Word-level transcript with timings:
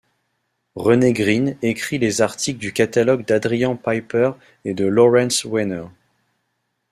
Renée 0.75 1.13
Green 1.13 1.57
écrit 1.61 1.99
les 1.99 2.23
articles 2.23 2.57
du 2.59 2.73
catalogue 2.73 3.23
d’Adrian 3.23 3.75
Piper 3.75 4.31
et 4.65 4.73
de 4.73 4.85
Lawrence 4.87 5.45
Weiner. 5.45 5.83